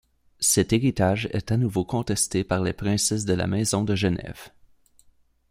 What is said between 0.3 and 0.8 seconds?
Cet